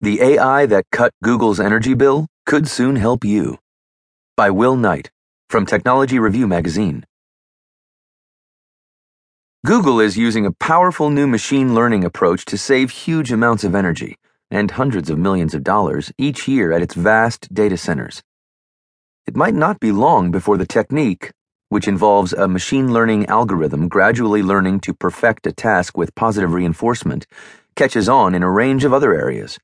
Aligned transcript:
The 0.00 0.22
AI 0.22 0.64
that 0.66 0.84
cut 0.92 1.12
Google's 1.24 1.58
energy 1.58 1.92
bill 1.92 2.28
could 2.46 2.68
soon 2.68 2.94
help 2.94 3.24
you. 3.24 3.58
By 4.36 4.48
Will 4.48 4.76
Knight, 4.76 5.10
from 5.50 5.66
Technology 5.66 6.20
Review 6.20 6.46
magazine. 6.46 7.04
Google 9.66 9.98
is 9.98 10.16
using 10.16 10.46
a 10.46 10.52
powerful 10.52 11.10
new 11.10 11.26
machine 11.26 11.74
learning 11.74 12.04
approach 12.04 12.44
to 12.44 12.56
save 12.56 12.92
huge 12.92 13.32
amounts 13.32 13.64
of 13.64 13.74
energy 13.74 14.14
and 14.52 14.70
hundreds 14.70 15.10
of 15.10 15.18
millions 15.18 15.52
of 15.52 15.64
dollars 15.64 16.12
each 16.16 16.46
year 16.46 16.70
at 16.70 16.80
its 16.80 16.94
vast 16.94 17.52
data 17.52 17.76
centers. 17.76 18.22
It 19.26 19.34
might 19.34 19.54
not 19.54 19.80
be 19.80 19.90
long 19.90 20.30
before 20.30 20.56
the 20.56 20.64
technique, 20.64 21.32
which 21.70 21.88
involves 21.88 22.32
a 22.32 22.46
machine 22.46 22.92
learning 22.92 23.26
algorithm 23.26 23.88
gradually 23.88 24.44
learning 24.44 24.78
to 24.82 24.94
perfect 24.94 25.44
a 25.48 25.52
task 25.52 25.98
with 25.98 26.14
positive 26.14 26.52
reinforcement, 26.52 27.26
catches 27.74 28.08
on 28.08 28.32
in 28.36 28.44
a 28.44 28.50
range 28.50 28.84
of 28.84 28.92
other 28.92 29.12
areas. 29.12 29.58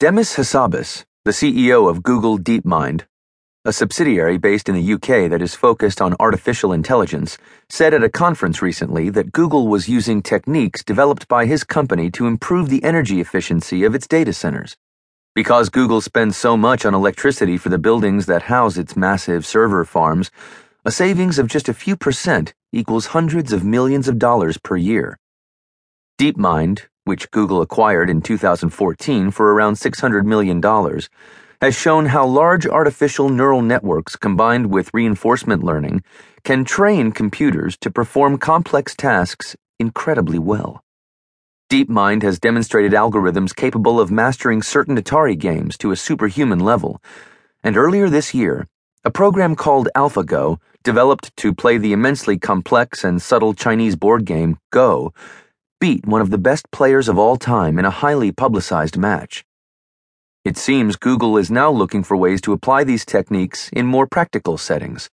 Demis 0.00 0.36
Hassabis, 0.36 1.04
the 1.26 1.30
CEO 1.30 1.86
of 1.86 2.02
Google 2.02 2.38
DeepMind, 2.38 3.02
a 3.66 3.72
subsidiary 3.74 4.38
based 4.38 4.66
in 4.70 4.74
the 4.74 4.94
UK 4.94 5.28
that 5.28 5.42
is 5.42 5.54
focused 5.54 6.00
on 6.00 6.16
artificial 6.18 6.72
intelligence, 6.72 7.36
said 7.68 7.92
at 7.92 8.02
a 8.02 8.08
conference 8.08 8.62
recently 8.62 9.10
that 9.10 9.30
Google 9.30 9.68
was 9.68 9.90
using 9.90 10.22
techniques 10.22 10.82
developed 10.82 11.28
by 11.28 11.44
his 11.44 11.64
company 11.64 12.10
to 12.12 12.26
improve 12.26 12.70
the 12.70 12.82
energy 12.82 13.20
efficiency 13.20 13.84
of 13.84 13.94
its 13.94 14.08
data 14.08 14.32
centers. 14.32 14.74
Because 15.34 15.68
Google 15.68 16.00
spends 16.00 16.34
so 16.34 16.56
much 16.56 16.86
on 16.86 16.94
electricity 16.94 17.58
for 17.58 17.68
the 17.68 17.76
buildings 17.76 18.24
that 18.24 18.44
house 18.44 18.78
its 18.78 18.96
massive 18.96 19.44
server 19.44 19.84
farms, 19.84 20.30
a 20.82 20.90
savings 20.90 21.38
of 21.38 21.46
just 21.46 21.68
a 21.68 21.74
few 21.74 21.94
percent 21.94 22.54
equals 22.72 23.08
hundreds 23.08 23.52
of 23.52 23.64
millions 23.64 24.08
of 24.08 24.18
dollars 24.18 24.56
per 24.56 24.78
year. 24.78 25.18
DeepMind, 26.18 26.86
which 27.04 27.30
Google 27.30 27.62
acquired 27.62 28.10
in 28.10 28.20
2014 28.20 29.30
for 29.30 29.52
around 29.52 29.74
$600 29.74 30.24
million, 30.24 30.60
has 31.60 31.76
shown 31.76 32.06
how 32.06 32.26
large 32.26 32.66
artificial 32.66 33.28
neural 33.28 33.62
networks 33.62 34.16
combined 34.16 34.70
with 34.70 34.94
reinforcement 34.94 35.62
learning 35.62 36.02
can 36.42 36.64
train 36.64 37.12
computers 37.12 37.76
to 37.76 37.90
perform 37.90 38.38
complex 38.38 38.94
tasks 38.94 39.56
incredibly 39.78 40.38
well. 40.38 40.82
DeepMind 41.70 42.22
has 42.22 42.40
demonstrated 42.40 42.92
algorithms 42.92 43.54
capable 43.54 44.00
of 44.00 44.10
mastering 44.10 44.62
certain 44.62 44.96
Atari 44.96 45.38
games 45.38 45.78
to 45.78 45.92
a 45.92 45.96
superhuman 45.96 46.60
level, 46.60 47.00
and 47.62 47.76
earlier 47.76 48.08
this 48.08 48.34
year, 48.34 48.66
a 49.04 49.10
program 49.10 49.54
called 49.54 49.88
AlphaGo, 49.94 50.58
developed 50.82 51.36
to 51.36 51.54
play 51.54 51.78
the 51.78 51.92
immensely 51.92 52.38
complex 52.38 53.04
and 53.04 53.20
subtle 53.20 53.54
Chinese 53.54 53.96
board 53.96 54.24
game 54.24 54.58
Go, 54.70 55.12
beat 55.80 56.06
one 56.06 56.20
of 56.20 56.28
the 56.28 56.36
best 56.36 56.70
players 56.70 57.08
of 57.08 57.18
all 57.18 57.38
time 57.38 57.78
in 57.78 57.86
a 57.86 57.90
highly 57.90 58.30
publicized 58.30 58.98
match. 58.98 59.42
It 60.44 60.58
seems 60.58 60.96
Google 60.96 61.38
is 61.38 61.50
now 61.50 61.70
looking 61.70 62.02
for 62.02 62.18
ways 62.18 62.42
to 62.42 62.52
apply 62.52 62.84
these 62.84 63.06
techniques 63.06 63.70
in 63.72 63.86
more 63.86 64.06
practical 64.06 64.58
settings. 64.58 65.08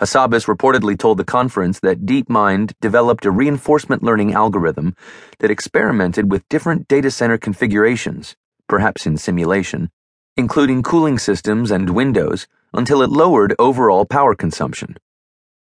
Hassabis 0.00 0.46
reportedly 0.46 0.96
told 0.96 1.18
the 1.18 1.24
conference 1.24 1.80
that 1.80 2.06
DeepMind 2.06 2.74
developed 2.80 3.24
a 3.24 3.32
reinforcement 3.32 4.04
learning 4.04 4.32
algorithm 4.32 4.94
that 5.40 5.50
experimented 5.50 6.30
with 6.30 6.48
different 6.48 6.86
data 6.86 7.10
center 7.10 7.36
configurations, 7.36 8.36
perhaps 8.68 9.06
in 9.06 9.16
simulation, 9.16 9.90
including 10.36 10.84
cooling 10.84 11.18
systems 11.18 11.72
and 11.72 11.90
windows, 11.90 12.46
until 12.72 13.02
it 13.02 13.10
lowered 13.10 13.56
overall 13.58 14.04
power 14.04 14.36
consumption. 14.36 14.96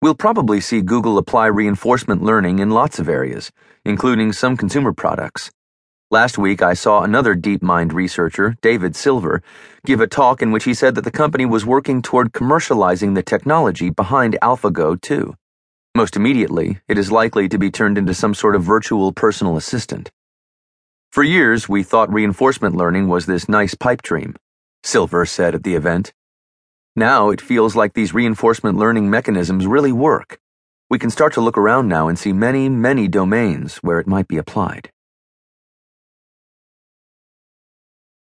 We'll 0.01 0.15
probably 0.15 0.61
see 0.61 0.81
Google 0.81 1.17
apply 1.17 1.47
reinforcement 1.47 2.23
learning 2.23 2.59
in 2.59 2.69
lots 2.69 2.99
of 2.99 3.09
areas, 3.09 3.51
including 3.83 4.31
some 4.31 4.55
consumer 4.55 4.93
products. 4.93 5.51
Last 6.09 6.37
week, 6.37 6.61
I 6.61 6.73
saw 6.73 7.03
another 7.03 7.35
DeepMind 7.35 7.91
researcher, 7.91 8.55
David 8.61 8.95
Silver, 8.95 9.43
give 9.85 9.99
a 9.99 10.07
talk 10.07 10.41
in 10.41 10.53
which 10.53 10.63
he 10.63 10.73
said 10.73 10.95
that 10.95 11.03
the 11.03 11.11
company 11.11 11.45
was 11.45 11.65
working 11.65 12.01
toward 12.01 12.31
commercializing 12.31 13.13
the 13.13 13.21
technology 13.21 13.89
behind 13.89 14.37
AlphaGo 14.41 15.01
2. 15.01 15.35
Most 15.93 16.15
immediately, 16.15 16.79
it 16.87 16.97
is 16.97 17.11
likely 17.11 17.49
to 17.49 17.59
be 17.59 17.69
turned 17.69 17.97
into 17.97 18.13
some 18.13 18.33
sort 18.33 18.55
of 18.55 18.63
virtual 18.63 19.11
personal 19.11 19.57
assistant. 19.57 20.09
For 21.11 21.23
years, 21.23 21.67
we 21.67 21.83
thought 21.83 22.13
reinforcement 22.13 22.73
learning 22.73 23.09
was 23.09 23.25
this 23.25 23.49
nice 23.49 23.75
pipe 23.75 24.01
dream, 24.01 24.37
Silver 24.81 25.25
said 25.25 25.55
at 25.55 25.63
the 25.63 25.75
event. 25.75 26.13
Now 26.99 27.29
it 27.29 27.39
feels 27.39 27.77
like 27.77 27.93
these 27.93 28.13
reinforcement 28.13 28.77
learning 28.77 29.09
mechanisms 29.09 29.65
really 29.65 29.93
work. 29.93 30.37
We 30.89 30.99
can 30.99 31.09
start 31.09 31.31
to 31.35 31.39
look 31.39 31.57
around 31.57 31.87
now 31.87 32.09
and 32.09 32.19
see 32.19 32.33
many, 32.33 32.67
many 32.67 33.07
domains 33.07 33.77
where 33.77 34.01
it 34.01 34.07
might 34.07 34.27
be 34.27 34.35
applied. 34.35 34.91